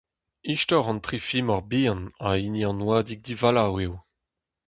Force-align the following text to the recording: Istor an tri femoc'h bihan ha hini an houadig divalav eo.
Istor 0.53 0.85
an 0.91 0.99
tri 1.05 1.19
femoc'h 1.27 1.65
bihan 1.71 2.01
ha 2.21 2.29
hini 2.39 2.63
an 2.69 2.79
houadig 2.85 3.19
divalav 3.25 3.73
eo. 3.85 3.93